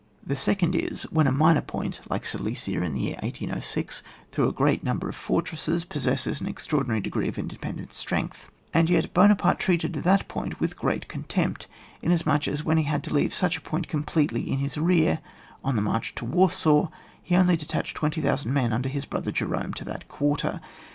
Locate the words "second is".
0.35-1.03